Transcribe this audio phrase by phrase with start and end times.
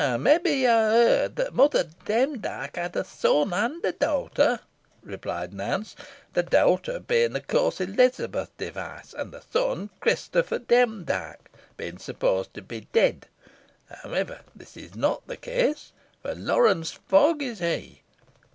[0.19, 4.61] "Maybe yo ha heerd tell that Mother Demdike had a son and a dowter,"
[5.03, 5.95] replied Nance;
[6.33, 12.63] "the dowter bein', of course, Elizabeth Device; and the son, Christopher Demdike, being supposed to
[12.63, 13.27] be dead.
[13.91, 15.91] Howsomever, this is not the case,
[16.23, 18.01] for Lawrence Fogg is he."